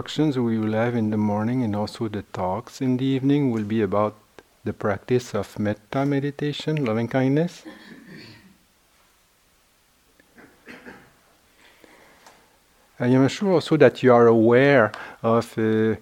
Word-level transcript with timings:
instructions 0.00 0.38
we 0.38 0.56
will 0.56 0.72
have 0.72 0.96
in 0.96 1.10
the 1.10 1.16
morning 1.18 1.62
and 1.62 1.76
also 1.76 2.08
the 2.08 2.22
talks 2.32 2.80
in 2.80 2.96
the 2.96 3.04
evening 3.04 3.50
will 3.50 3.64
be 3.64 3.82
about 3.82 4.16
the 4.64 4.72
practice 4.72 5.34
of 5.34 5.58
metta 5.58 6.06
meditation, 6.06 6.86
loving 6.86 7.06
kindness. 7.06 7.64
I 12.98 13.08
am 13.08 13.28
sure 13.28 13.52
also 13.52 13.76
that 13.76 14.02
you 14.02 14.14
are 14.14 14.26
aware 14.26 14.90
of 15.22 15.58
uh, 15.58 15.96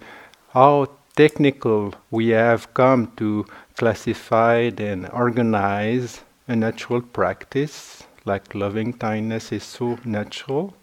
how 0.50 0.90
technical 1.16 1.92
we 2.12 2.28
have 2.28 2.72
come 2.74 3.10
to 3.16 3.46
classify 3.74 4.70
and 4.78 5.08
organize 5.08 6.20
a 6.46 6.54
natural 6.54 7.02
practice 7.02 8.04
like 8.24 8.54
loving 8.54 8.92
kindness 8.92 9.50
is 9.50 9.64
so 9.64 9.98
natural. 10.04 10.74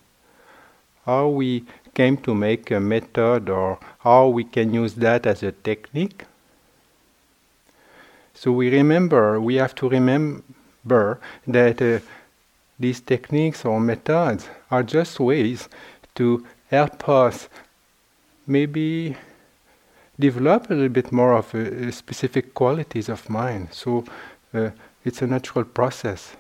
How 1.06 1.30
we 1.30 1.64
came 1.96 2.18
to 2.18 2.36
make 2.36 2.70
a 2.70 2.80
method 2.80 3.50
or 3.50 3.80
how 4.00 4.27
we 4.27 4.44
can 4.44 4.73
use 4.73 4.94
that 4.95 5.26
as 5.26 5.41
a 5.41 5.52
technique. 5.52 6.26
So 8.36 8.52
we 8.52 8.70
remember, 8.70 9.41
we 9.41 9.55
have 9.55 9.73
to 9.76 9.90
remember 9.90 11.20
that 11.48 11.81
uh, 11.81 12.00
these 12.77 13.00
techniques 13.00 13.66
or 13.66 13.80
methods 13.80 14.48
are 14.70 14.84
just 14.84 15.20
ways 15.20 15.70
to 16.16 16.45
help 16.70 17.08
us 17.08 17.48
maybe 18.45 19.16
develop 20.20 20.70
a 20.70 20.73
little 20.73 20.89
bit 20.89 21.12
more 21.12 21.34
of 21.34 21.55
uh, 21.55 21.91
specific 21.91 22.53
qualities 22.53 23.09
of 23.09 23.30
mind. 23.30 23.70
So 23.72 24.03
uh, 24.53 24.72
it's 25.05 25.22
a 25.22 25.27
natural 25.27 25.66
process. 25.66 26.36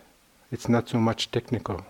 It's 0.51 0.67
not 0.69 0.89
so 0.89 0.99
much 0.99 1.31
technical. 1.31 1.83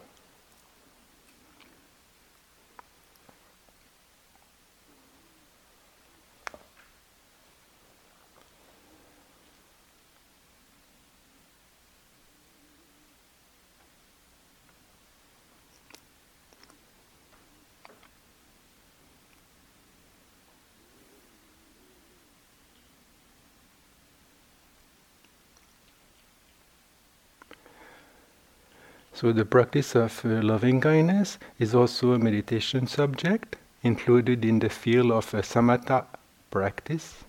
So, 29.16 29.32
the 29.32 29.46
practice 29.46 29.96
of 29.96 30.26
uh, 30.26 30.42
loving 30.42 30.82
kindness 30.82 31.38
is 31.58 31.74
also 31.74 32.12
a 32.12 32.20
meditation 32.20 32.86
subject 32.86 33.56
included 33.82 34.44
in 34.44 34.60
the 34.60 34.68
field 34.68 35.10
of 35.10 35.34
a 35.34 35.42
samatha 35.42 36.04
practice. 36.52 37.24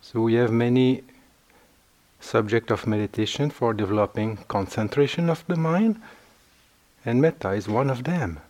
So, 0.00 0.22
we 0.22 0.34
have 0.34 0.50
many 0.50 1.04
subject 2.20 2.70
of 2.70 2.86
meditation 2.86 3.50
for 3.50 3.74
developing 3.74 4.38
concentration 4.48 5.28
of 5.28 5.44
the 5.46 5.56
mind, 5.56 6.00
and 7.04 7.20
metta 7.20 7.50
is 7.50 7.68
one 7.68 7.90
of 7.90 8.04
them. 8.04 8.40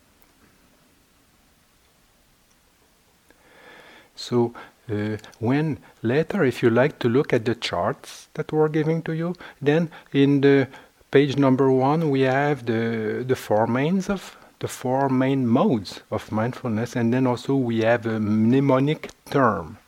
So, 4.14 4.54
uh, 4.90 5.16
when 5.38 5.78
later, 6.02 6.44
if 6.44 6.62
you 6.62 6.70
like 6.70 6.98
to 7.00 7.08
look 7.08 7.32
at 7.32 7.44
the 7.44 7.54
charts 7.54 8.28
that 8.34 8.52
we're 8.52 8.68
giving 8.68 9.02
to 9.02 9.12
you, 9.12 9.34
then 9.60 9.90
in 10.12 10.40
the 10.40 10.68
page 11.10 11.36
number 11.36 11.70
one 11.70 12.10
we 12.10 12.20
have 12.22 12.66
the 12.66 13.24
the 13.26 13.36
four 13.36 13.66
mains 13.66 14.08
of 14.08 14.36
the 14.60 14.68
four 14.68 15.08
main 15.08 15.46
modes 15.46 16.00
of 16.10 16.32
mindfulness, 16.32 16.96
and 16.96 17.12
then 17.12 17.26
also 17.26 17.54
we 17.54 17.80
have 17.80 18.06
a 18.06 18.18
mnemonic 18.18 19.10
term. 19.30 19.78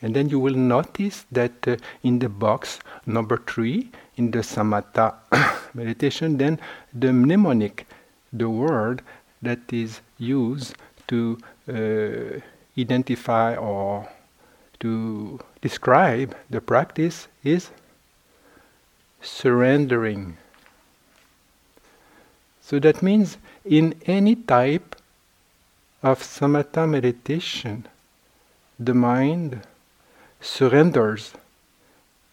And 0.00 0.14
then 0.14 0.28
you 0.28 0.38
will 0.38 0.54
notice 0.54 1.24
that 1.32 1.66
uh, 1.66 1.76
in 2.02 2.18
the 2.18 2.28
box 2.28 2.78
number 3.06 3.38
three, 3.38 3.90
in 4.16 4.30
the 4.30 4.40
samatha 4.40 5.14
meditation, 5.74 6.36
then 6.38 6.60
the 6.92 7.12
mnemonic, 7.12 7.86
the 8.32 8.48
word 8.48 9.02
that 9.42 9.72
is 9.72 10.00
used 10.18 10.76
to 11.08 11.38
uh, 11.68 12.40
identify 12.78 13.56
or 13.56 14.08
to 14.84 15.40
describe 15.62 16.36
the 16.50 16.60
practice 16.60 17.26
is 17.42 17.70
surrendering. 19.22 20.36
So 22.60 22.78
that 22.80 23.02
means 23.02 23.38
in 23.64 23.94
any 24.04 24.34
type 24.36 24.94
of 26.02 26.20
samatha 26.22 26.86
meditation, 26.86 27.86
the 28.78 28.92
mind 28.92 29.62
surrenders 30.42 31.32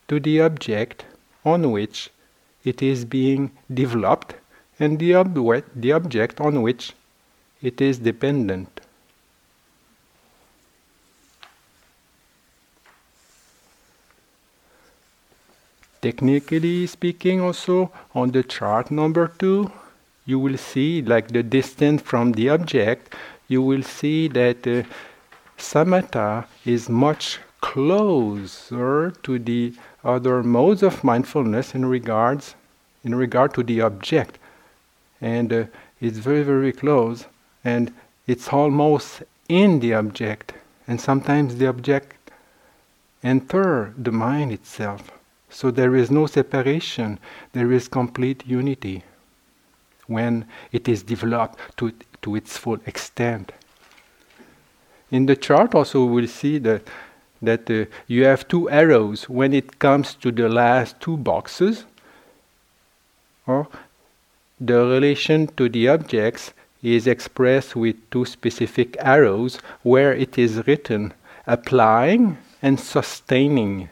to 0.09 0.19
the 0.19 0.41
object 0.41 1.05
on 1.45 1.71
which 1.71 2.09
it 2.65 2.81
is 2.81 3.05
being 3.05 3.51
developed 3.73 4.35
and 4.77 4.99
the, 4.99 5.15
ob- 5.15 5.63
the 5.73 5.93
object 5.93 6.41
on 6.41 6.61
which 6.61 6.91
it 7.61 7.79
is 7.79 7.99
dependent. 7.99 8.81
Technically 16.01 16.87
speaking, 16.87 17.41
also 17.41 17.91
on 18.15 18.31
the 18.31 18.41
chart 18.41 18.89
number 18.89 19.27
two, 19.27 19.71
you 20.25 20.39
will 20.39 20.57
see 20.57 21.01
like 21.03 21.27
the 21.27 21.43
distance 21.43 22.01
from 22.01 22.31
the 22.31 22.49
object, 22.49 23.13
you 23.47 23.61
will 23.61 23.83
see 23.83 24.27
that 24.29 24.65
uh, 24.65 24.81
samatha 25.59 26.47
is 26.65 26.89
much 26.89 27.37
closer 27.61 29.11
to 29.21 29.37
the 29.37 29.73
other 30.03 30.41
modes 30.41 30.81
of 30.81 31.03
mindfulness 31.03 31.75
in 31.75 31.85
regards 31.85 32.55
in 33.03 33.13
regard 33.13 33.53
to 33.53 33.61
the 33.61 33.81
object. 33.81 34.39
And 35.21 35.53
uh, 35.53 35.65
it's 35.99 36.17
very 36.17 36.41
very 36.41 36.71
close 36.71 37.25
and 37.63 37.93
it's 38.25 38.47
almost 38.47 39.21
in 39.49 39.79
the 39.79 39.93
object 39.93 40.53
and 40.87 40.99
sometimes 40.99 41.57
the 41.57 41.67
object 41.67 42.15
enter 43.23 43.93
the 43.95 44.11
mind 44.11 44.51
itself 44.51 45.20
so 45.51 45.69
there 45.69 45.95
is 45.95 46.09
no 46.09 46.25
separation, 46.25 47.19
there 47.53 47.71
is 47.71 47.87
complete 47.87 48.47
unity 48.47 49.03
when 50.07 50.45
it 50.71 50.87
is 50.87 51.03
developed 51.03 51.59
to, 51.77 51.93
to 52.21 52.35
its 52.35 52.57
full 52.57 52.79
extent. 52.85 53.51
In 55.11 55.25
the 55.25 55.35
chart, 55.35 55.75
also, 55.75 56.05
we'll 56.05 56.27
see 56.27 56.57
that, 56.59 56.87
that 57.41 57.69
uh, 57.69 57.85
you 58.07 58.23
have 58.25 58.47
two 58.47 58.69
arrows 58.69 59.29
when 59.29 59.53
it 59.53 59.77
comes 59.77 60.15
to 60.15 60.31
the 60.31 60.47
last 60.47 60.99
two 61.01 61.17
boxes, 61.17 61.85
or 63.45 63.67
the 64.59 64.85
relation 64.85 65.47
to 65.57 65.67
the 65.67 65.89
objects 65.89 66.53
is 66.81 67.07
expressed 67.07 67.75
with 67.75 67.95
two 68.09 68.25
specific 68.25 68.95
arrows 68.99 69.59
where 69.83 70.13
it 70.13 70.37
is 70.37 70.65
written 70.65 71.13
applying 71.45 72.37
and 72.61 72.79
sustaining. 72.79 73.89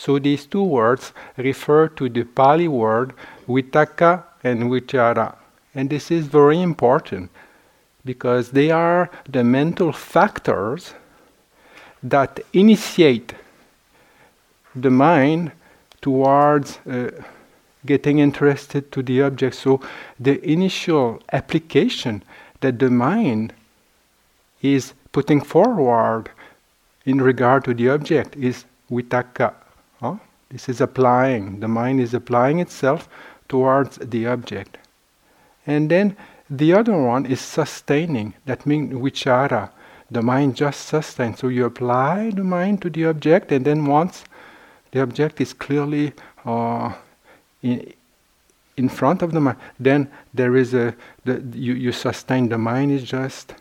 So 0.00 0.18
these 0.18 0.46
two 0.46 0.62
words 0.62 1.12
refer 1.36 1.88
to 1.88 2.08
the 2.08 2.24
Pali 2.24 2.68
word 2.68 3.12
vitakka 3.46 4.24
and 4.42 4.70
vichara. 4.70 5.36
And 5.74 5.90
this 5.90 6.10
is 6.10 6.26
very 6.26 6.62
important 6.62 7.30
because 8.02 8.52
they 8.52 8.70
are 8.70 9.10
the 9.28 9.44
mental 9.44 9.92
factors 9.92 10.94
that 12.02 12.40
initiate 12.54 13.34
the 14.74 14.90
mind 14.90 15.52
towards 16.00 16.78
uh, 16.86 17.10
getting 17.84 18.20
interested 18.20 18.90
to 18.92 19.02
the 19.02 19.20
object. 19.20 19.54
So 19.54 19.82
the 20.18 20.42
initial 20.50 21.22
application 21.30 22.22
that 22.60 22.78
the 22.78 22.88
mind 22.88 23.52
is 24.62 24.94
putting 25.12 25.42
forward 25.42 26.30
in 27.04 27.20
regard 27.20 27.64
to 27.64 27.74
the 27.74 27.90
object 27.90 28.34
is 28.36 28.64
vitakka 28.90 29.59
Huh? 30.00 30.16
This 30.48 30.68
is 30.68 30.80
applying, 30.80 31.60
the 31.60 31.68
mind 31.68 32.00
is 32.00 32.14
applying 32.14 32.58
itself 32.58 33.08
towards 33.48 33.98
the 33.98 34.26
object. 34.26 34.78
And 35.66 35.90
then 35.90 36.16
the 36.48 36.72
other 36.72 37.00
one 37.00 37.26
is 37.26 37.40
sustaining, 37.40 38.34
that 38.46 38.66
means 38.66 38.92
vichara. 38.94 39.70
The 40.10 40.22
mind 40.22 40.56
just 40.56 40.86
sustains. 40.86 41.38
So 41.38 41.46
you 41.46 41.66
apply 41.66 42.30
the 42.30 42.42
mind 42.42 42.82
to 42.82 42.90
the 42.90 43.06
object, 43.06 43.52
and 43.52 43.64
then 43.64 43.86
once 43.86 44.24
the 44.90 45.02
object 45.02 45.40
is 45.40 45.52
clearly 45.52 46.12
uh, 46.44 46.92
in, 47.62 47.92
in 48.76 48.88
front 48.88 49.22
of 49.22 49.30
the 49.30 49.40
mind, 49.40 49.58
then 49.78 50.10
there 50.34 50.56
is 50.56 50.74
a, 50.74 50.96
the, 51.24 51.40
you, 51.54 51.74
you 51.74 51.92
sustain, 51.92 52.48
the 52.48 52.58
mind 52.58 52.90
is 52.90 53.04
just 53.04 53.54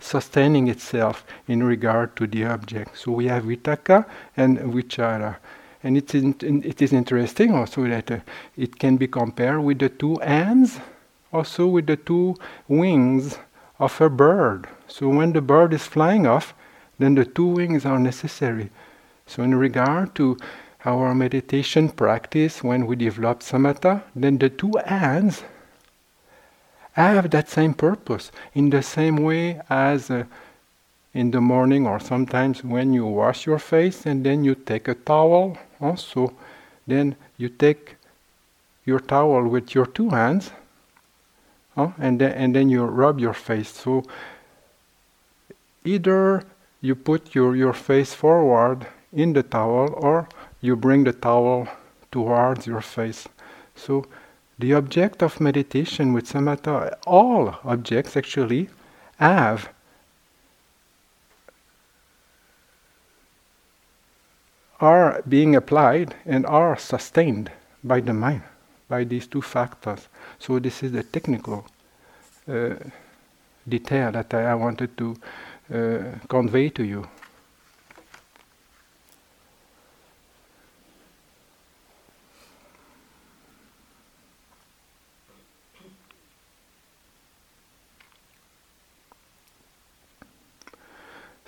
sustaining 0.00 0.68
itself 0.68 1.24
in 1.46 1.62
regard 1.62 2.16
to 2.16 2.26
the 2.26 2.44
object. 2.44 2.98
So 2.98 3.12
we 3.12 3.26
have 3.26 3.44
vitakka 3.44 4.06
and 4.36 4.58
vichara. 4.58 5.36
And 5.82 5.96
it's 5.96 6.14
in, 6.14 6.34
it 6.64 6.82
is 6.82 6.92
interesting 6.92 7.54
also 7.54 7.86
that 7.86 8.10
uh, 8.10 8.18
it 8.56 8.78
can 8.78 8.96
be 8.96 9.06
compared 9.06 9.62
with 9.62 9.78
the 9.78 9.88
two 9.88 10.16
hands, 10.16 10.78
also 11.32 11.66
with 11.66 11.86
the 11.86 11.96
two 11.96 12.36
wings 12.68 13.38
of 13.78 13.98
a 14.00 14.10
bird. 14.10 14.68
So 14.88 15.08
when 15.08 15.32
the 15.32 15.40
bird 15.40 15.72
is 15.72 15.86
flying 15.86 16.26
off, 16.26 16.54
then 16.98 17.14
the 17.14 17.24
two 17.24 17.46
wings 17.46 17.86
are 17.86 17.98
necessary. 17.98 18.70
So 19.26 19.42
in 19.42 19.54
regard 19.54 20.14
to 20.16 20.36
our 20.84 21.14
meditation 21.14 21.88
practice, 21.88 22.62
when 22.62 22.86
we 22.86 22.96
develop 22.96 23.40
samatha, 23.40 24.02
then 24.14 24.38
the 24.38 24.50
two 24.50 24.72
hands 24.86 25.44
have 27.08 27.30
that 27.30 27.48
same 27.48 27.74
purpose 27.74 28.30
in 28.54 28.70
the 28.70 28.82
same 28.82 29.16
way 29.16 29.60
as 29.68 30.10
uh, 30.10 30.24
in 31.12 31.30
the 31.30 31.40
morning 31.40 31.86
or 31.86 31.98
sometimes 31.98 32.62
when 32.62 32.92
you 32.92 33.04
wash 33.06 33.46
your 33.46 33.58
face 33.58 34.06
and 34.06 34.24
then 34.24 34.44
you 34.44 34.54
take 34.54 34.86
a 34.88 34.94
towel 34.94 35.58
also 35.80 36.32
then 36.86 37.16
you 37.36 37.48
take 37.48 37.96
your 38.84 39.00
towel 39.00 39.46
with 39.48 39.74
your 39.74 39.86
two 39.86 40.10
hands 40.10 40.50
uh, 41.76 41.92
and 41.98 42.20
then 42.20 42.32
and 42.32 42.54
then 42.54 42.68
you 42.68 42.84
rub 42.84 43.18
your 43.20 43.34
face. 43.34 43.70
So 43.70 44.02
either 45.84 46.44
you 46.80 46.94
put 46.94 47.34
your, 47.34 47.54
your 47.56 47.72
face 47.72 48.14
forward 48.14 48.86
in 49.12 49.32
the 49.32 49.42
towel 49.42 49.94
or 49.96 50.28
you 50.60 50.76
bring 50.76 51.04
the 51.04 51.12
towel 51.12 51.68
towards 52.10 52.66
your 52.66 52.80
face. 52.80 53.28
So 53.74 54.06
the 54.60 54.74
object 54.74 55.22
of 55.22 55.40
meditation 55.40 56.12
with 56.12 56.28
samatha 56.28 56.96
all 57.06 57.56
objects 57.64 58.16
actually 58.16 58.68
have 59.18 59.68
are 64.80 65.22
being 65.28 65.54
applied 65.54 66.14
and 66.24 66.46
are 66.46 66.76
sustained 66.76 67.50
by 67.84 68.00
the 68.00 68.14
mind, 68.14 68.42
by 68.88 69.04
these 69.04 69.26
two 69.26 69.42
factors. 69.42 70.08
So 70.38 70.58
this 70.58 70.82
is 70.82 70.92
the 70.92 71.02
technical 71.02 71.66
uh, 72.48 72.74
detail 73.68 74.12
that 74.12 74.32
I, 74.32 74.54
wanted 74.54 74.96
to 74.96 75.16
uh, 75.72 76.26
convey 76.28 76.70
to 76.70 76.82
you. 76.82 77.06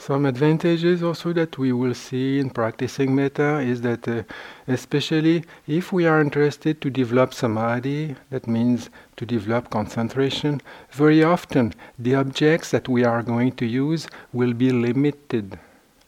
Some 0.04 0.26
advantages 0.26 1.00
also 1.00 1.32
that 1.34 1.58
we 1.58 1.70
will 1.70 1.94
see 1.94 2.40
in 2.40 2.50
practicing 2.50 3.14
metta 3.14 3.60
is 3.60 3.82
that, 3.82 4.08
uh, 4.08 4.24
especially 4.66 5.44
if 5.68 5.92
we 5.92 6.06
are 6.06 6.20
interested 6.20 6.80
to 6.80 6.90
develop 6.90 7.32
samadhi, 7.32 8.16
that 8.30 8.48
means 8.48 8.90
to 9.14 9.24
develop 9.24 9.70
concentration, 9.70 10.60
very 10.90 11.22
often 11.22 11.72
the 12.00 12.16
objects 12.16 12.72
that 12.72 12.88
we 12.88 13.04
are 13.04 13.22
going 13.22 13.52
to 13.52 13.64
use 13.64 14.08
will 14.32 14.54
be 14.54 14.72
limited, 14.72 15.56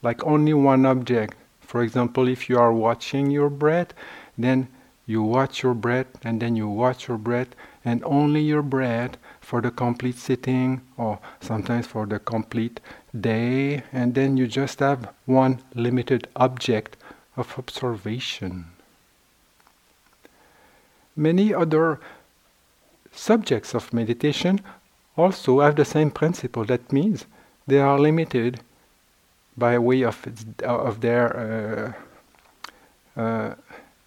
like 0.03 0.27
only 0.27 0.55
one 0.55 0.85
object. 0.87 1.37
For 1.61 1.85
example, 1.85 2.27
if 2.27 2.49
you 2.49 2.59
are 2.59 2.73
watching 2.73 3.31
your 3.31 3.49
breath, 3.49 3.95
then 4.37 4.67
you 5.07 5.23
watch 5.23 5.63
your 5.63 5.75
breath 5.75 6.09
and 6.25 6.43
then 6.43 6.57
you 6.57 6.67
watch 6.67 7.07
your 7.07 7.19
breath 7.19 7.55
and 7.85 8.03
only 8.03 8.41
your 8.41 8.63
breath 8.63 9.17
for 9.41 9.61
the 9.61 9.71
complete 9.71 10.17
sitting 10.17 10.81
or 10.97 11.21
sometimes 11.41 11.87
for 11.87 12.07
the 12.07 12.19
complete 12.19 12.81
day, 13.19 13.83
and 13.93 14.15
then 14.15 14.37
you 14.37 14.47
just 14.47 14.81
have 14.81 15.13
one 15.27 15.61
limited 15.75 16.29
object 16.37 16.97
of 17.37 17.59
observation. 17.59 18.67
Many 21.17 21.55
other 21.55 22.01
subjects 23.13 23.75
of 23.75 23.93
meditation 23.93 24.61
also 25.17 25.61
have 25.61 25.77
the 25.77 25.85
same 25.85 26.11
principle. 26.11 26.65
That 26.65 26.93
means 26.93 27.27
they 27.67 27.79
are 27.79 27.99
limited 27.99 28.61
by 29.57 29.79
way 29.79 30.03
of, 30.03 30.27
of 30.65 31.01
their 31.01 31.95
uh, 33.17 33.21
uh, 33.21 33.55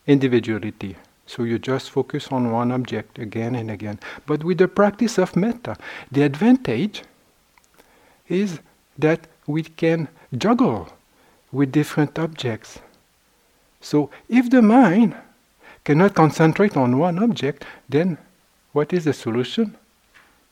individuality. 0.05 0.97
So 1.25 1.43
you 1.43 1.59
just 1.59 1.89
focus 1.89 2.27
on 2.31 2.51
one 2.51 2.71
object 2.71 3.19
again 3.19 3.55
and 3.55 3.71
again. 3.71 3.99
But 4.25 4.43
with 4.43 4.57
the 4.57 4.67
practice 4.67 5.17
of 5.17 5.35
metta, 5.35 5.77
the 6.11 6.23
advantage 6.23 7.03
is 8.27 8.59
that 8.97 9.27
we 9.45 9.63
can 9.63 10.07
juggle 10.37 10.89
with 11.51 11.71
different 11.71 12.19
objects. 12.19 12.79
So 13.81 14.09
if 14.27 14.49
the 14.49 14.61
mind 14.61 15.15
cannot 15.83 16.15
concentrate 16.15 16.75
on 16.75 16.97
one 16.97 17.19
object, 17.23 17.65
then 17.87 18.17
what 18.73 18.91
is 18.91 19.05
the 19.05 19.13
solution? 19.13 19.77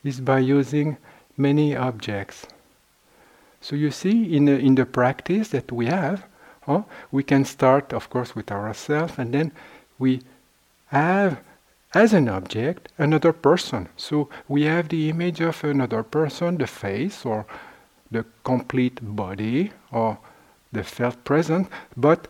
Is 0.03 0.21
by 0.21 0.39
using 0.39 0.97
many 1.35 1.75
objects. 1.75 2.45
So 3.59 3.75
you 3.75 3.89
see, 3.89 4.35
in 4.35 4.45
the, 4.45 4.57
in 4.59 4.75
the 4.75 4.85
practice 4.85 5.49
that 5.49 5.71
we 5.71 5.87
have, 5.87 6.23
huh, 6.61 6.83
we 7.11 7.23
can 7.23 7.43
start, 7.45 7.91
of 7.93 8.09
course, 8.09 8.35
with 8.35 8.51
ourselves, 8.51 9.13
and 9.17 9.33
then 9.33 9.51
we 9.97 10.21
have 10.87 11.39
as 11.95 12.13
an 12.13 12.29
object 12.29 12.89
another 12.97 13.33
person. 13.33 13.89
So 13.97 14.29
we 14.47 14.63
have 14.63 14.89
the 14.89 15.09
image 15.09 15.41
of 15.41 15.63
another 15.63 16.03
person, 16.03 16.57
the 16.57 16.67
face 16.67 17.25
or 17.25 17.45
the 18.11 18.25
complete 18.43 18.99
body 19.01 19.71
or 19.91 20.17
the 20.71 20.83
felt 20.83 21.23
present, 21.23 21.67
but 21.95 22.27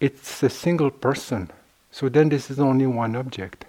it's 0.00 0.42
a 0.42 0.50
single 0.50 0.90
person. 0.90 1.50
So 1.90 2.08
then 2.08 2.28
this 2.28 2.50
is 2.50 2.58
only 2.58 2.86
one 2.86 3.16
object. 3.16 3.64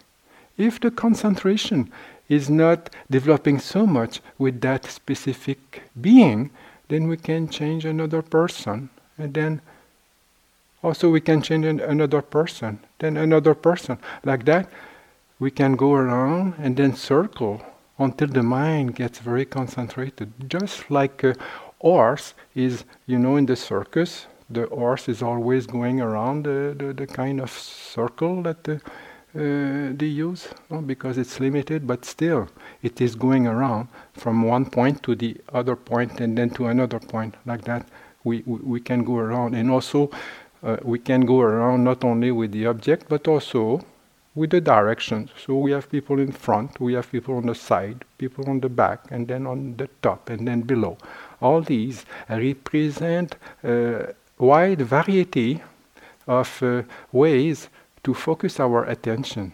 If 0.58 0.80
the 0.80 0.92
concentration 0.92 1.92
is 2.28 2.50
not 2.50 2.90
developing 3.10 3.60
so 3.60 3.88
much 3.88 4.22
with 4.38 4.62
that 4.62 4.86
specific 4.86 5.84
being, 6.00 6.52
then 6.90 7.08
we 7.08 7.18
can 7.18 7.50
change 7.50 7.86
another 7.86 8.22
person 8.22 8.90
and 9.18 9.34
then 9.34 9.62
also, 10.82 11.10
we 11.10 11.20
can 11.20 11.42
change 11.42 11.66
another 11.66 12.22
person, 12.22 12.80
then 13.00 13.18
another 13.18 13.54
person. 13.54 13.98
Like 14.24 14.46
that, 14.46 14.70
we 15.38 15.52
can 15.52 15.76
go 15.76 15.94
around 15.94 16.54
and 16.58 16.78
then 16.78 16.96
circle 16.96 17.62
until 18.00 18.28
the 18.28 18.44
mind 18.44 18.96
gets 18.96 19.20
very 19.20 19.46
concentrated. 19.46 20.32
Just 20.50 20.90
like 20.90 21.24
a 21.24 21.36
horse 21.80 22.34
is, 22.56 22.86
you 23.06 23.20
know, 23.20 23.36
in 23.36 23.46
the 23.46 23.56
circus, 23.56 24.28
the 24.50 24.66
horse 24.68 25.08
is 25.08 25.22
always 25.22 25.68
going 25.68 26.02
around 26.02 26.46
the, 26.46 26.76
the, 26.78 26.94
the 26.94 27.08
kind 27.08 27.40
of 27.40 27.52
circle 27.52 28.42
that 28.44 28.68
uh, 28.68 28.74
uh, 29.36 29.94
they 29.94 30.08
use 30.08 30.48
no? 30.72 30.82
because 30.82 31.18
it's 31.18 31.40
limited, 31.40 31.86
but 31.86 32.04
still 32.04 32.48
it 32.82 33.00
is 33.00 33.14
going 33.14 33.46
around 33.46 33.88
from 34.14 34.42
one 34.42 34.66
point 34.66 35.04
to 35.04 35.14
the 35.14 35.38
other 35.54 35.76
point 35.76 36.20
and 36.20 36.38
then 36.38 36.50
to 36.50 36.68
another 36.68 37.00
point. 37.00 37.36
Like 37.46 37.64
that, 37.66 37.88
we, 38.24 38.42
we, 38.46 38.60
we 38.60 38.80
can 38.80 39.04
go 39.04 39.18
around. 39.18 39.56
And 39.56 39.70
also, 39.70 40.10
uh, 40.64 40.78
we 40.82 40.98
can 40.98 41.22
go 41.22 41.42
around 41.42 41.84
not 41.84 42.04
only 42.04 42.32
with 42.32 42.52
the 42.52 42.66
object 42.66 43.06
but 43.08 43.28
also 43.28 43.86
with 44.40 44.52
the 44.52 44.62
directions. 44.62 45.30
So 45.46 45.58
we 45.58 45.72
have 45.72 45.92
people 45.92 46.18
in 46.18 46.32
front, 46.32 46.80
we 46.80 46.94
have 46.94 47.12
people 47.12 47.36
on 47.36 47.46
the 47.46 47.56
side, 47.56 48.06
people 48.18 48.50
on 48.50 48.62
the 48.62 48.70
back, 48.70 49.00
and 49.12 49.28
then 49.28 49.46
on 49.46 49.76
the 49.76 49.90
top, 50.02 50.30
and 50.30 50.48
then 50.48 50.62
below. 50.62 50.98
All 51.42 51.62
these 51.62 52.06
represent 52.30 53.36
a 53.66 54.16
wide 54.38 54.82
variety 54.82 55.62
of 56.26 56.64
uh, 56.64 56.84
ways 57.12 57.68
to 58.04 58.14
focus 58.14 58.62
our 58.62 58.86
attention. 58.86 59.52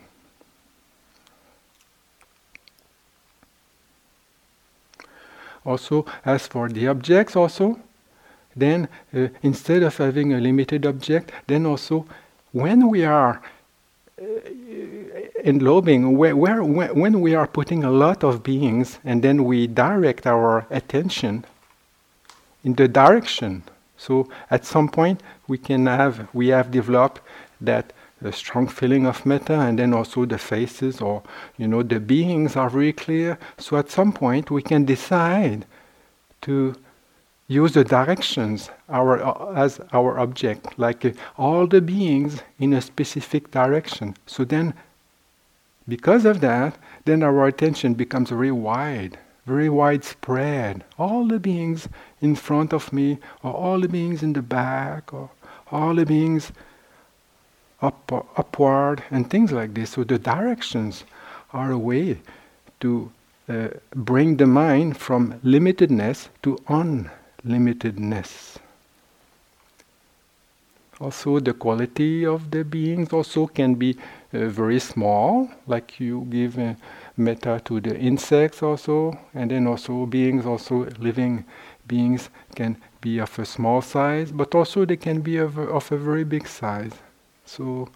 Also, 5.66 6.06
as 6.24 6.46
for 6.46 6.70
the 6.70 6.88
objects, 6.88 7.36
also 7.36 7.80
then 8.56 8.88
uh, 9.16 9.30
instead 9.42 9.82
of 9.82 9.98
having 9.98 10.34
a 10.34 10.40
limited 10.40 10.86
object, 10.86 11.32
then 11.48 11.66
also 11.66 12.06
when 12.52 12.88
we 12.88 13.04
are 13.04 13.42
uh, 14.22 14.26
englobing, 15.46 16.18
where, 16.18 16.36
where, 16.36 16.64
when 16.64 17.22
we 17.22 17.36
are 17.36 17.48
putting 17.48 17.84
a 17.84 17.92
lot 17.92 18.24
of 18.24 18.44
beings 18.44 19.00
and 19.06 19.22
then 19.22 19.44
we 19.44 19.68
direct 19.68 20.26
our 20.26 20.66
attention 20.70 21.46
in 22.64 22.74
the 22.74 22.88
direction. 22.88 23.64
So 23.98 24.28
at 24.50 24.66
some 24.66 24.90
point 24.90 25.22
we 25.48 25.58
can 25.58 25.86
have, 25.86 26.28
we 26.34 26.48
have 26.48 26.72
developed 26.72 27.22
that 27.62 27.94
a 28.24 28.32
strong 28.32 28.68
feeling 28.68 29.06
of 29.06 29.26
metta 29.26 29.54
and 29.54 29.78
then 29.78 29.94
also 29.94 30.26
the 30.26 30.38
faces 30.38 31.00
or 31.00 31.22
you 31.58 31.68
know 31.68 31.84
the 31.84 32.00
beings 32.00 32.56
are 32.56 32.70
very 32.72 32.92
clear 32.92 33.38
so 33.60 33.78
at 33.78 33.92
some 33.92 34.12
point 34.12 34.50
we 34.50 34.64
can 34.64 34.84
decide 34.84 35.66
to 36.42 36.74
use 37.48 37.74
the 37.74 37.84
directions 37.84 38.70
our, 38.90 39.24
uh, 39.24 39.54
as 39.54 39.80
our 39.94 40.20
object, 40.20 40.78
like 40.78 41.06
uh, 41.06 41.12
all 41.38 41.68
the 41.68 41.82
beings 41.82 42.42
in 42.60 42.74
a 42.74 42.82
specific 42.82 43.52
direction. 43.52 44.16
So 44.26 44.44
then, 44.44 44.74
because 45.88 46.26
of 46.26 46.42
that, 46.42 46.78
then 47.06 47.22
our 47.22 47.46
attention 47.46 47.94
becomes 47.94 48.30
very 48.30 48.52
wide, 48.52 49.20
very 49.46 49.70
widespread. 49.70 50.84
All 50.98 51.28
the 51.28 51.40
beings 51.40 51.88
in 52.22 52.36
front 52.36 52.74
of 52.74 52.92
me, 52.92 53.20
or 53.44 53.54
all 53.54 53.80
the 53.80 53.88
beings 53.88 54.24
in 54.24 54.34
the 54.34 54.42
back, 54.42 55.14
or 55.14 55.30
all 55.72 55.94
the 55.96 56.06
beings 56.06 56.52
up, 57.82 58.12
upward, 58.36 59.04
and 59.12 59.30
things 59.30 59.52
like 59.52 59.74
this. 59.76 59.92
So 59.92 60.04
the 60.04 60.18
directions 60.18 61.04
are 61.54 61.72
a 61.72 61.78
way 61.78 62.20
to 62.80 63.12
uh, 63.48 63.68
bring 63.94 64.38
the 64.38 64.48
mind 64.48 64.98
from 64.98 65.40
limitedness 65.42 66.30
to 66.42 66.58
unlimitedness. 66.68 68.58
Also, 71.00 71.40
the 71.40 71.54
quality 71.54 72.26
of 72.26 72.52
the 72.52 72.64
beings 72.64 73.12
also 73.12 73.48
can 73.48 73.76
be 73.76 73.98
very 74.48 74.80
small, 74.80 75.50
like 75.68 76.00
you 76.00 76.28
give 76.30 76.60
uh, 76.60 76.76
metta 77.18 77.62
to 77.66 77.80
the 77.80 77.98
insects 77.98 78.62
also, 78.62 79.18
and 79.34 79.52
then 79.52 79.68
also 79.68 80.06
beings, 80.06 80.46
also 80.46 80.86
living 81.00 81.46
beings 81.88 82.30
can 82.56 82.78
be 83.02 83.20
of 83.20 83.40
a 83.40 83.46
small 83.46 83.82
size, 83.82 84.32
but 84.32 84.56
also 84.56 84.86
they 84.86 84.98
can 84.98 85.22
be 85.22 85.38
of 85.38 85.58
of 85.58 85.92
a 85.92 85.98
very 85.98 86.24
big 86.24 86.48
size. 86.48 86.94
So, 87.46 87.90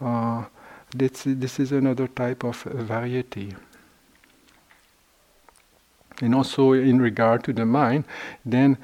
uh, 0.00 0.44
this, 0.96 1.24
this 1.26 1.60
is 1.60 1.72
another 1.72 2.08
type 2.08 2.44
of 2.44 2.62
variety. 2.62 3.54
And 6.20 6.34
also, 6.34 6.72
in 6.72 7.02
regard 7.02 7.44
to 7.44 7.52
the 7.52 7.66
mind, 7.66 8.04
then 8.44 8.78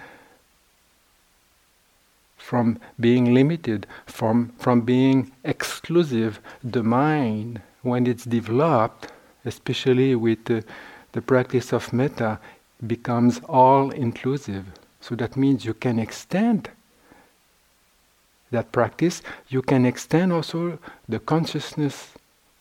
from 2.50 2.80
being 2.98 3.32
limited, 3.32 3.86
from, 4.06 4.52
from 4.58 4.80
being 4.80 5.30
exclusive, 5.44 6.40
the 6.64 6.82
mind, 6.82 7.62
when 7.82 8.08
it's 8.08 8.24
developed, 8.24 9.12
especially 9.44 10.16
with 10.16 10.50
uh, 10.50 10.60
the 11.12 11.22
practice 11.22 11.72
of 11.72 11.92
metta, 11.92 12.40
becomes 12.88 13.40
all 13.48 13.90
inclusive. 13.90 14.64
So 15.00 15.14
that 15.14 15.36
means 15.36 15.64
you 15.64 15.74
can 15.74 16.00
extend 16.00 16.68
that 18.50 18.72
practice, 18.72 19.22
you 19.48 19.62
can 19.62 19.86
extend 19.86 20.32
also 20.32 20.80
the 21.08 21.20
consciousness 21.20 22.14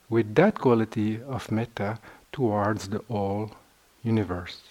with 0.08 0.36
that 0.36 0.60
quality 0.60 1.19
of 1.24 1.51
metta 1.51 1.98
towards 2.31 2.89
the 2.89 3.01
whole 3.10 3.50
universe. 4.03 4.62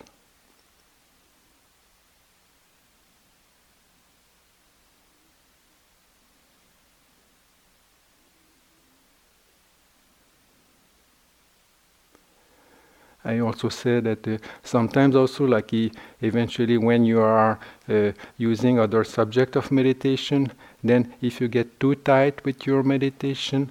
I 13.28 13.40
also 13.40 13.68
said 13.68 14.04
that 14.04 14.26
uh, 14.26 14.38
sometimes 14.62 15.14
also 15.14 15.44
like 15.44 15.70
eventually 16.22 16.78
when 16.78 17.04
you 17.04 17.20
are 17.20 17.58
uh, 17.86 18.12
using 18.38 18.78
other 18.78 19.04
subject 19.04 19.54
of 19.54 19.70
meditation, 19.70 20.50
then 20.82 21.12
if 21.20 21.38
you 21.38 21.48
get 21.48 21.78
too 21.78 21.94
tight 21.96 22.42
with 22.46 22.66
your 22.66 22.82
meditation, 22.82 23.70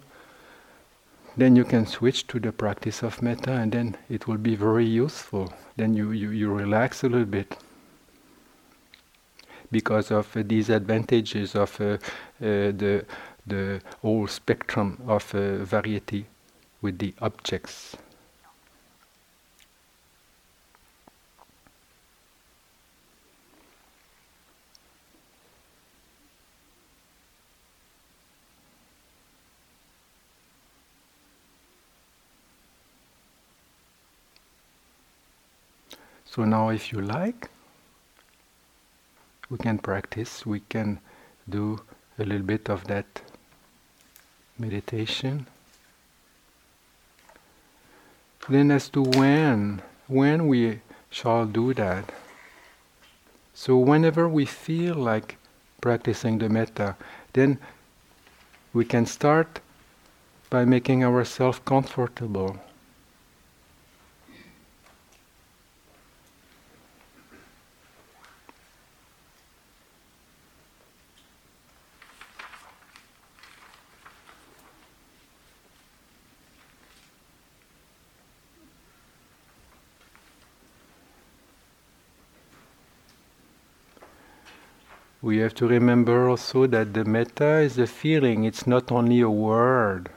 then 1.35 1.55
you 1.55 1.63
can 1.63 1.87
switch 1.87 2.27
to 2.27 2.39
the 2.39 2.51
practice 2.51 3.01
of 3.01 3.19
metta 3.23 3.51
and 3.51 3.71
then 3.71 3.97
it 4.09 4.27
will 4.27 4.37
be 4.37 4.55
very 4.55 4.85
useful. 4.85 5.51
Then 5.75 5.95
you, 5.95 6.11
you, 6.11 6.29
you 6.29 6.53
relax 6.53 7.03
a 7.03 7.09
little 7.09 7.25
bit 7.25 7.57
because 9.71 10.11
of 10.11 10.37
uh, 10.37 10.43
these 10.45 10.69
advantages 10.69 11.55
of 11.55 11.81
uh, 11.81 11.85
uh, 11.85 11.97
the, 12.39 13.03
the 13.47 13.81
whole 14.03 14.27
spectrum 14.27 15.01
of 15.07 15.33
uh, 15.33 15.63
variety 15.65 16.27
with 16.83 16.99
the 16.99 17.15
objects. 17.21 17.97
So 36.29 36.43
now, 36.43 36.69
if 36.69 36.91
you 36.91 37.01
like, 37.01 37.49
we 39.49 39.57
can 39.57 39.77
practice, 39.79 40.45
we 40.45 40.59
can 40.59 40.99
do 41.49 41.79
a 42.19 42.23
little 42.23 42.45
bit 42.45 42.69
of 42.69 42.85
that 42.87 43.21
meditation. 44.59 45.47
Then, 48.49 48.71
as 48.71 48.89
to 48.89 49.03
when, 49.03 49.81
when 50.07 50.47
we 50.47 50.81
shall 51.09 51.45
do 51.45 51.73
that. 51.73 52.13
So, 53.53 53.77
whenever 53.77 54.27
we 54.27 54.45
feel 54.45 54.95
like 54.95 55.37
practicing 55.81 56.37
the 56.37 56.49
metta, 56.49 56.95
then 57.33 57.57
we 58.73 58.85
can 58.85 59.05
start 59.05 59.59
by 60.49 60.65
making 60.65 61.03
ourselves 61.03 61.59
comfortable. 61.65 62.59
We 85.19 85.37
have 85.39 85.55
to 85.55 85.67
remember 85.67 86.29
also 86.29 86.67
that 86.67 86.93
the 86.93 87.03
metta 87.03 87.57
is 87.59 87.79
a 87.79 87.87
feeling, 87.87 88.43
it's 88.43 88.67
not 88.67 88.91
only 88.91 89.19
a 89.21 89.29
word. 89.29 90.09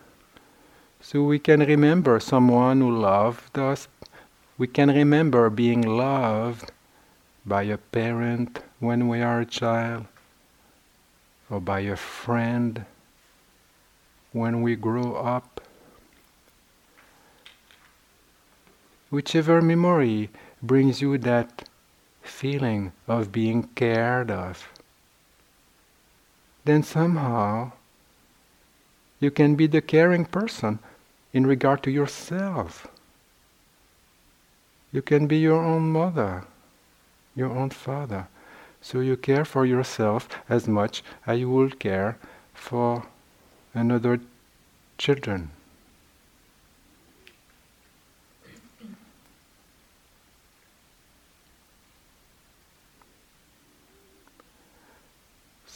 So 1.00 1.22
we 1.22 1.38
can 1.38 1.60
remember 1.60 2.20
someone 2.20 2.82
who 2.82 2.94
loved 2.94 3.58
us. 3.58 3.88
We 4.58 4.66
can 4.66 4.90
remember 4.90 5.48
being 5.48 5.80
loved 5.80 6.70
by 7.46 7.62
a 7.62 7.78
parent 7.78 8.60
when 8.78 9.08
we 9.08 9.22
are 9.22 9.40
a 9.40 9.46
child, 9.46 10.04
or 11.48 11.60
by 11.60 11.80
a 11.80 11.96
friend 11.96 12.84
when 14.32 14.60
we 14.60 14.76
grow 14.76 15.14
up. 15.14 15.62
Whichever 19.08 19.62
memory 19.62 20.28
brings 20.62 21.00
you 21.00 21.16
that 21.18 21.68
feeling 22.22 22.92
of 23.08 23.32
being 23.32 23.62
cared 23.74 24.30
of 24.30 24.68
then 26.70 26.82
somehow 26.84 27.72
you 29.18 29.30
can 29.30 29.56
be 29.56 29.66
the 29.66 29.82
caring 29.82 30.24
person 30.24 30.78
in 31.32 31.44
regard 31.46 31.82
to 31.82 31.90
yourself. 31.90 32.86
You 34.92 35.02
can 35.02 35.26
be 35.26 35.38
your 35.38 35.62
own 35.64 35.90
mother, 35.90 36.44
your 37.34 37.50
own 37.50 37.70
father. 37.70 38.28
So 38.80 39.00
you 39.00 39.16
care 39.16 39.44
for 39.44 39.66
yourself 39.66 40.28
as 40.48 40.68
much 40.68 41.02
as 41.26 41.40
you 41.40 41.50
would 41.50 41.80
care 41.80 42.18
for 42.54 43.06
another 43.74 44.20
children. 44.96 45.50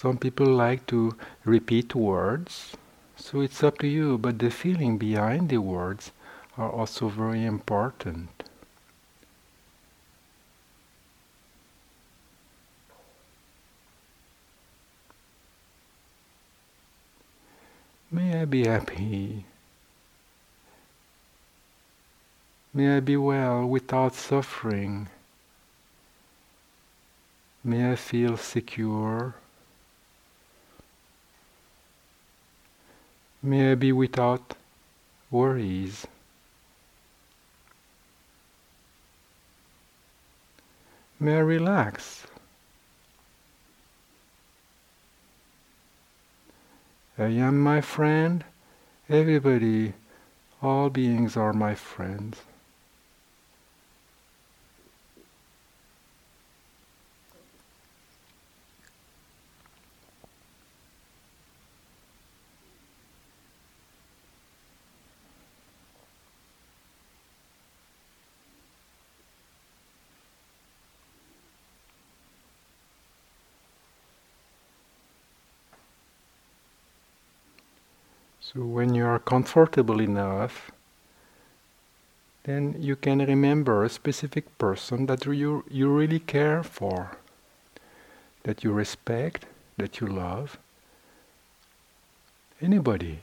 Some 0.05 0.19
people 0.19 0.49
like 0.49 0.87
to 0.89 1.17
repeat 1.47 1.95
words, 1.95 2.77
so 3.17 3.41
it's 3.41 3.63
up 3.63 3.79
to 3.79 3.87
you, 3.87 4.19
but 4.19 4.39
the 4.39 4.51
feeling 4.51 4.99
behind 4.99 5.49
the 5.49 5.57
words 5.57 6.13
are 6.59 6.71
also 6.71 7.09
very 7.09 7.43
important. 7.47 8.29
May 18.11 18.43
I 18.43 18.45
be 18.45 18.67
happy. 18.67 19.47
May 22.75 22.99
I 22.99 23.01
be 23.01 23.17
well 23.17 23.65
without 23.65 24.13
suffering. 24.13 25.09
May 27.65 27.93
I 27.93 27.97
feel 27.97 28.37
secure. 28.37 29.37
May 33.47 33.73
I 33.73 33.75
be 33.75 33.93
without 33.93 34.55
worries. 35.31 36.07
May 41.21 41.37
I 41.37 41.41
relax. 41.41 42.27
I 47.19 47.25
am 47.25 47.61
my 47.61 47.83
friend. 47.83 48.43
Everybody, 49.11 49.93
all 50.63 50.89
beings 50.89 51.37
are 51.37 51.53
my 51.53 51.75
friends. 51.75 52.41
So 78.55 78.63
when 78.63 78.95
you 78.95 79.05
are 79.05 79.19
comfortable 79.19 80.01
enough, 80.01 80.71
then 82.45 82.77
you 82.79 82.95
can 82.95 83.19
remember 83.19 83.83
a 83.83 83.89
specific 83.89 84.59
person 84.59 85.07
that 85.07 85.27
you, 85.27 85.65
you 85.69 85.89
really 85.89 86.21
care 86.21 86.63
for, 86.63 87.17
that 88.45 88.63
you 88.63 88.71
respect, 88.71 89.47
that 89.77 90.01
you 90.01 90.07
love. 90.07 90.57
Anybody. 92.63 93.21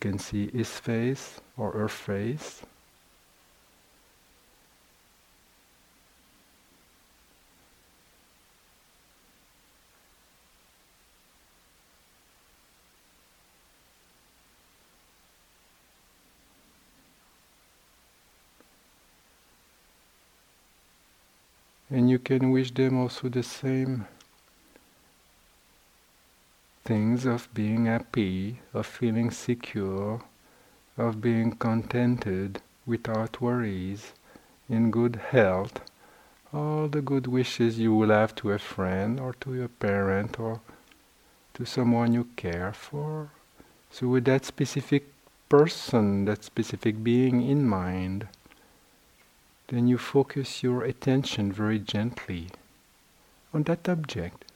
Can 0.00 0.18
see 0.18 0.50
his 0.50 0.70
face 0.70 1.40
or 1.56 1.72
her 1.72 1.88
face. 1.88 2.62
And 21.92 22.08
you 22.08 22.20
can 22.20 22.50
wish 22.50 22.70
them 22.70 22.98
also 22.98 23.28
the 23.28 23.42
same 23.42 24.06
things 26.90 27.24
of 27.24 27.48
being 27.54 27.86
happy, 27.86 28.58
of 28.74 28.84
feeling 28.84 29.30
secure, 29.30 30.20
of 30.98 31.20
being 31.20 31.52
contented 31.52 32.60
without 32.84 33.40
worries, 33.40 34.12
in 34.68 34.90
good 34.90 35.14
health, 35.30 35.78
all 36.52 36.88
the 36.88 37.00
good 37.00 37.28
wishes 37.28 37.78
you 37.78 37.94
will 37.94 38.10
have 38.10 38.34
to 38.34 38.50
a 38.50 38.58
friend 38.58 39.20
or 39.20 39.32
to 39.34 39.54
your 39.54 39.68
parent 39.68 40.40
or 40.40 40.60
to 41.54 41.64
someone 41.64 42.12
you 42.12 42.24
care 42.34 42.72
for. 42.72 43.30
So 43.92 44.08
with 44.08 44.24
that 44.24 44.44
specific 44.44 45.04
person, 45.48 46.24
that 46.24 46.42
specific 46.42 47.04
being 47.04 47.40
in 47.40 47.68
mind, 47.68 48.26
then 49.68 49.86
you 49.86 49.96
focus 49.96 50.64
your 50.64 50.82
attention 50.82 51.52
very 51.52 51.78
gently 51.78 52.48
on 53.54 53.62
that 53.64 53.88
object. 53.88 54.49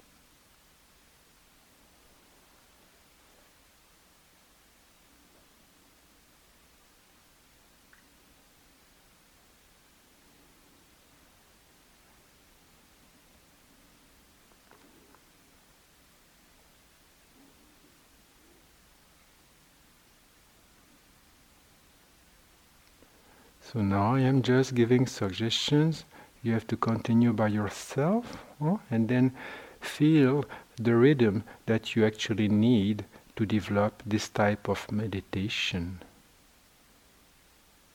So 23.75 23.81
now 23.83 24.14
I 24.14 24.21
am 24.21 24.43
just 24.43 24.76
giving 24.76 25.04
suggestions. 25.09 26.04
You 26.45 26.52
have 26.52 26.64
to 26.69 26.76
continue 26.76 27.33
by 27.33 27.49
yourself 27.49 28.45
oh, 28.61 28.78
and 28.88 29.09
then 29.09 29.33
feel 29.81 30.45
the 30.76 30.95
rhythm 30.95 31.43
that 31.67 31.97
you 31.97 32.06
actually 32.06 32.49
need 32.49 33.04
to 33.34 33.45
develop 33.45 34.00
this 34.06 34.28
type 34.28 34.69
of 34.69 34.93
meditation. 34.93 36.00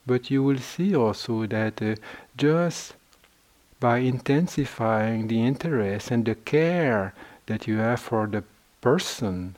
But 0.05 0.29
you 0.29 0.43
will 0.43 0.57
see 0.57 0.93
also 0.93 1.45
that 1.45 1.81
uh, 1.81 1.95
just 2.35 2.95
by 3.79 3.99
intensifying 3.99 5.29
the 5.29 5.41
interest 5.41 6.11
and 6.11 6.25
the 6.25 6.35
care 6.35 7.13
that 7.45 7.67
you 7.67 7.77
have 7.77 8.01
for 8.01 8.27
the 8.27 8.43
person 8.81 9.55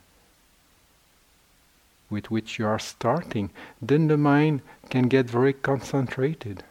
with 2.12 2.30
which 2.30 2.60
you 2.60 2.67
are 2.67 2.78
starting, 2.78 3.50
then 3.82 4.08
the 4.08 4.17
mind 4.17 4.62
can 4.89 5.08
get 5.08 5.30
very 5.30 5.54
concentrated. 5.54 6.63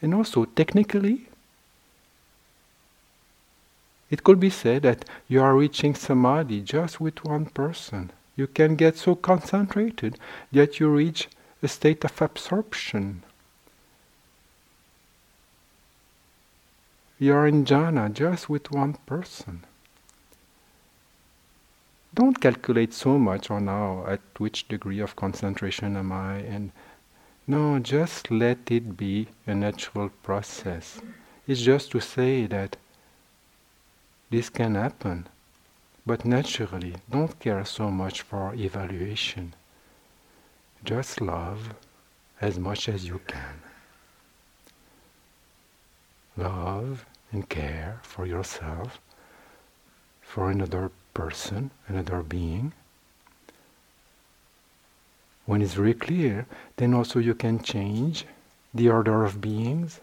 And 0.00 0.14
also, 0.14 0.46
technically, 0.46 1.28
it 4.10 4.24
could 4.24 4.40
be 4.40 4.50
said 4.50 4.82
that 4.82 5.04
you 5.28 5.42
are 5.42 5.54
reaching 5.54 5.94
samadhi 5.94 6.62
just 6.62 7.00
with 7.00 7.24
one 7.24 7.46
person. 7.46 8.10
You 8.36 8.46
can 8.46 8.76
get 8.76 8.96
so 8.96 9.14
concentrated 9.14 10.18
that 10.52 10.80
you 10.80 10.88
reach 10.88 11.28
a 11.62 11.68
state 11.68 12.04
of 12.04 12.20
absorption. 12.22 13.22
You 17.18 17.34
are 17.34 17.46
in 17.46 17.64
jhana 17.64 18.12
just 18.12 18.48
with 18.48 18.70
one 18.70 18.94
person 19.06 19.64
don't 22.16 22.40
calculate 22.40 22.94
so 22.94 23.18
much 23.18 23.50
or 23.50 23.60
now 23.60 24.04
at 24.08 24.20
which 24.38 24.66
degree 24.68 25.00
of 25.00 25.14
concentration 25.14 25.96
am 25.96 26.10
I 26.10 26.38
and 26.38 26.72
no, 27.46 27.78
just 27.78 28.30
let 28.30 28.72
it 28.72 28.96
be 28.96 29.28
a 29.46 29.54
natural 29.54 30.08
process. 30.24 31.00
It's 31.46 31.60
just 31.60 31.92
to 31.92 32.00
say 32.00 32.46
that 32.46 32.76
this 34.30 34.48
can 34.48 34.74
happen, 34.74 35.28
but 36.04 36.24
naturally, 36.24 36.96
don't 37.08 37.38
care 37.38 37.64
so 37.64 37.88
much 37.88 38.22
for 38.22 38.52
evaluation. 38.54 39.54
Just 40.82 41.20
love 41.20 41.74
as 42.40 42.58
much 42.58 42.88
as 42.88 43.06
you 43.06 43.20
can. 43.28 43.62
Love 46.36 47.06
and 47.30 47.48
care 47.48 48.00
for 48.02 48.26
yourself, 48.26 48.98
for 50.20 50.50
another 50.50 50.90
person, 51.16 51.70
another 51.88 52.22
being. 52.22 52.74
When 55.46 55.62
it's 55.62 55.72
very 55.72 55.94
clear, 55.94 56.44
then 56.76 56.92
also 56.92 57.18
you 57.20 57.34
can 57.34 57.62
change 57.62 58.26
the 58.74 58.90
order 58.90 59.24
of 59.24 59.40
beings. 59.40 60.00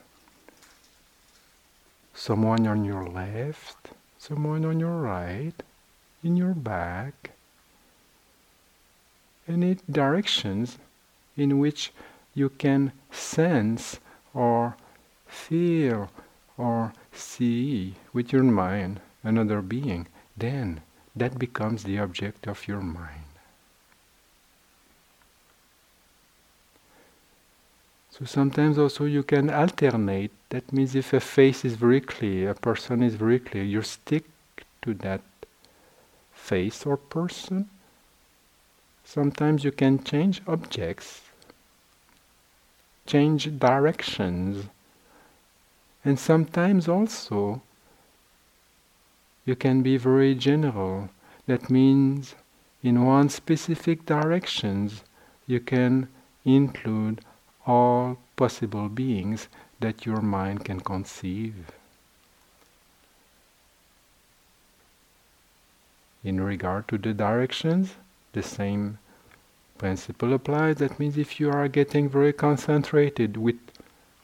Someone 2.16 2.66
on 2.66 2.84
your 2.84 3.06
left, 3.06 3.78
someone 4.18 4.66
on 4.66 4.80
your 4.80 4.98
right, 5.02 5.54
in 6.24 6.36
your 6.36 6.56
back. 6.56 7.32
Any 9.48 9.78
directions 9.92 10.80
in 11.38 11.60
which 11.60 11.92
you 12.34 12.50
can 12.50 12.92
sense 13.12 14.00
or 14.34 14.78
feel 15.28 16.10
or 16.58 16.94
see 17.12 17.96
with 18.14 18.34
your 18.34 18.44
mind 18.44 19.00
another 19.24 19.62
being, 19.62 20.08
then 20.36 20.82
that 21.16 21.38
becomes 21.38 21.84
the 21.84 22.00
object 22.00 22.48
of 22.48 22.68
your 22.68 22.82
mind. 22.82 23.24
So 28.10 28.26
sometimes 28.26 28.78
also 28.78 29.06
you 29.06 29.24
can 29.24 29.50
alternate. 29.50 30.32
That 30.50 30.72
means 30.72 30.94
if 30.96 31.14
a 31.14 31.20
face 31.20 31.66
is 31.66 31.76
very 31.76 32.00
clear, 32.00 32.52
a 32.52 32.56
person 32.56 33.02
is 33.02 33.16
very 33.16 33.40
clear, 33.40 33.64
you 33.64 33.82
stick 33.82 34.26
to 34.84 34.94
that 34.96 35.22
face 36.32 36.86
or 36.86 36.96
person. 36.96 37.70
Sometimes 39.04 39.64
you 39.64 39.72
can 39.72 40.04
change 40.04 40.42
objects, 40.48 41.22
change 43.08 43.58
directions, 43.58 44.66
and 46.06 46.20
sometimes 46.20 46.88
also 46.88 47.62
you 49.46 49.56
can 49.56 49.82
be 49.82 49.98
very 49.98 50.36
general. 50.36 51.10
That 51.48 51.70
means 51.70 52.36
in 52.82 53.06
one 53.06 53.30
specific 53.30 54.06
directions 54.06 55.04
you 55.48 55.60
can 55.60 56.08
include 56.46 57.22
all 57.66 58.18
possible 58.36 58.90
beings 58.90 59.48
that 59.80 60.06
your 60.06 60.22
mind 60.22 60.66
can 60.66 60.80
conceive. 60.80 61.72
In 66.24 66.40
regard 66.40 66.88
to 66.88 66.98
the 66.98 67.14
directions, 67.14 67.96
the 68.32 68.44
same 68.44 68.98
principle 69.78 70.34
applies. 70.34 70.78
That 70.78 70.98
means 70.98 71.18
if 71.18 71.40
you 71.40 71.50
are 71.50 71.68
getting 71.68 72.08
very 72.08 72.32
concentrated 72.32 73.36
with 73.36 73.60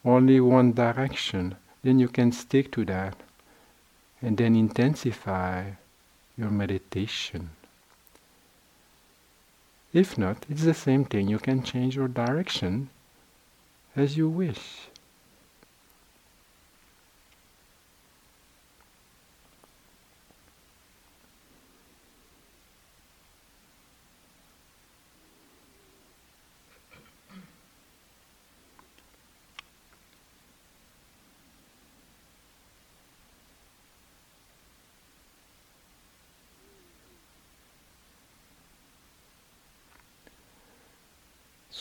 only 0.05 0.39
one 0.39 0.71
direction, 0.71 1.55
then 1.84 1.99
you 1.99 2.08
can 2.08 2.32
stick 2.32 2.71
to 2.71 2.86
that 2.86 3.15
and 4.21 4.38
then 4.38 4.55
intensify 4.55 5.71
your 6.38 6.49
meditation. 6.49 7.51
If 9.91 10.17
not, 10.17 10.45
it's 10.49 10.63
the 10.63 10.73
same 10.73 11.05
thing. 11.05 11.27
You 11.27 11.39
can 11.39 11.63
change 11.63 11.95
your 11.95 12.08
direction 12.08 12.89
as 13.95 14.17
you 14.17 14.29
wish. 14.29 14.89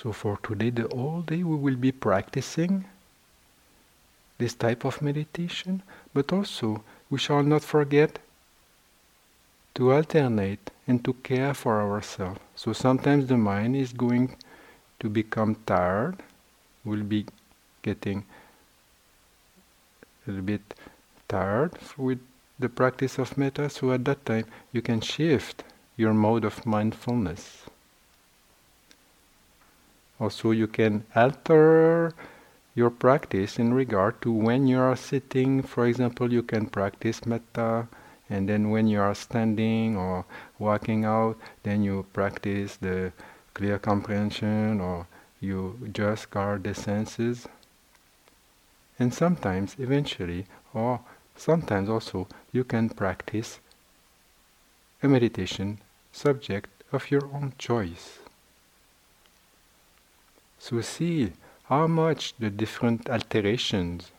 So 0.00 0.12
for 0.12 0.38
today, 0.44 0.70
the 0.70 0.86
whole 0.94 1.22
day 1.22 1.42
we 1.42 1.56
will 1.56 1.74
be 1.74 1.90
practicing 1.90 2.84
this 4.38 4.54
type 4.54 4.84
of 4.84 5.02
meditation, 5.02 5.82
but 6.14 6.32
also 6.32 6.84
we 7.10 7.18
shall 7.18 7.42
not 7.42 7.64
forget 7.64 8.20
to 9.74 9.90
alternate 9.92 10.70
and 10.86 11.04
to 11.04 11.14
care 11.14 11.52
for 11.52 11.80
ourselves. 11.80 12.38
So 12.54 12.72
sometimes 12.72 13.26
the 13.26 13.36
mind 13.36 13.74
is 13.74 13.92
going 13.92 14.36
to 15.00 15.08
become 15.08 15.56
tired, 15.66 16.22
will 16.84 17.02
be 17.02 17.26
getting 17.82 18.24
a 20.24 20.30
little 20.30 20.44
bit 20.44 20.74
tired 21.26 21.72
with 21.96 22.20
the 22.56 22.68
practice 22.68 23.18
of 23.18 23.36
metta, 23.36 23.68
so 23.68 23.90
at 23.90 24.04
that 24.04 24.24
time 24.24 24.44
you 24.70 24.80
can 24.80 25.00
shift 25.00 25.64
your 25.96 26.14
mode 26.14 26.44
of 26.44 26.64
mindfulness. 26.64 27.67
Also, 30.20 30.50
you 30.50 30.66
can 30.66 31.04
alter 31.14 32.12
your 32.74 32.90
practice 32.90 33.58
in 33.58 33.72
regard 33.72 34.20
to 34.22 34.32
when 34.32 34.66
you 34.66 34.78
are 34.78 34.96
sitting. 34.96 35.62
For 35.62 35.86
example, 35.86 36.32
you 36.32 36.42
can 36.42 36.66
practice 36.66 37.26
metta, 37.26 37.88
and 38.30 38.48
then 38.48 38.70
when 38.70 38.88
you 38.88 39.00
are 39.00 39.14
standing 39.14 39.96
or 39.96 40.24
walking 40.58 41.04
out, 41.04 41.36
then 41.62 41.82
you 41.82 42.06
practice 42.12 42.76
the 42.76 43.12
clear 43.54 43.78
comprehension 43.78 44.80
or 44.80 45.06
you 45.40 45.90
just 45.92 46.30
guard 46.30 46.64
the 46.64 46.74
senses. 46.74 47.46
And 48.98 49.14
sometimes, 49.14 49.76
eventually, 49.78 50.46
or 50.74 51.00
sometimes 51.36 51.88
also, 51.88 52.26
you 52.52 52.64
can 52.64 52.88
practice 52.90 53.60
a 55.02 55.08
meditation 55.08 55.78
subject 56.12 56.68
of 56.92 57.10
your 57.10 57.24
own 57.32 57.52
choice. 57.58 58.18
So 60.58 60.80
see 60.80 61.32
how 61.64 61.86
much 61.86 62.34
the 62.38 62.50
different 62.50 63.08
alterations 63.08 64.10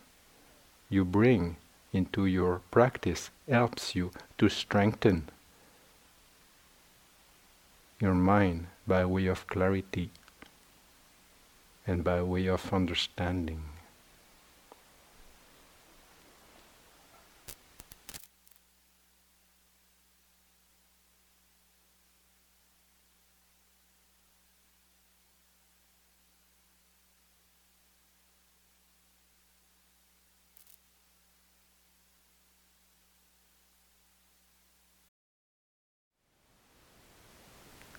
you 0.89 1.05
bring 1.05 1.57
into 1.91 2.25
your 2.25 2.61
practice 2.71 3.29
helps 3.47 3.95
you 3.95 4.11
to 4.37 4.49
strengthen 4.49 5.29
your 7.99 8.13
mind 8.13 8.67
by 8.87 9.05
way 9.05 9.27
of 9.27 9.47
clarity 9.47 10.09
and 11.85 12.03
by 12.03 12.21
way 12.21 12.47
of 12.47 12.73
understanding. 12.73 13.63